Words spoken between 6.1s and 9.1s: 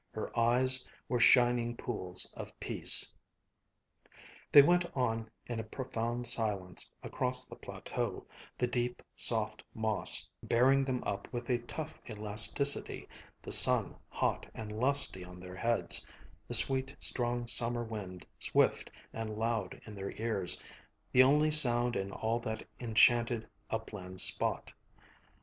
silence across the plateau, the deep,